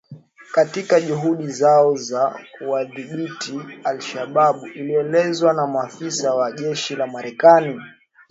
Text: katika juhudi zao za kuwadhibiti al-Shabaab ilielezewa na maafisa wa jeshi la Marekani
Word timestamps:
katika 0.53 1.01
juhudi 1.01 1.47
zao 1.47 1.95
za 1.95 2.39
kuwadhibiti 2.57 3.59
al-Shabaab 3.83 4.55
ilielezewa 4.75 5.53
na 5.53 5.67
maafisa 5.67 6.33
wa 6.35 6.51
jeshi 6.51 6.95
la 6.95 7.07
Marekani 7.07 7.81